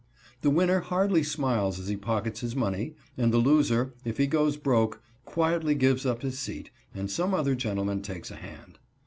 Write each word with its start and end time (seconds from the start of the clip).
The 0.41 0.49
winner 0.49 0.79
hardly 0.79 1.21
smiles 1.21 1.77
as 1.79 1.87
he 1.87 1.95
pockets 1.95 2.39
his 2.39 2.55
money, 2.55 2.95
and 3.19 3.31
the 3.31 3.37
loser, 3.37 3.93
if 4.03 4.17
he 4.17 4.25
goes 4.25 4.57
broke, 4.57 4.99
quietly 5.25 5.75
gives 5.75 6.07
up 6.07 6.23
his 6.23 6.39
seat 6.39 6.71
and 6.95 7.07
some 7.11 7.35
other 7.35 7.53
gentleman 7.53 8.01
takes 8.01 8.31
a 8.31 8.35
hand. 8.37 8.79